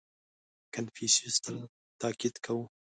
•کنفوسیوس 0.73 1.35
تل 1.43 1.57
تأکید 2.01 2.35
کاوه. 2.45 2.65